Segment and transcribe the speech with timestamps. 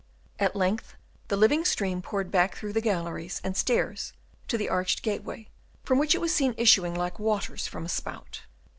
[0.39, 0.95] At length,
[1.27, 4.13] the living stream poured back through the galleries and stairs
[4.47, 5.47] to the arched gateway,
[5.83, 8.41] from which it was seen issuing like waters from a spout.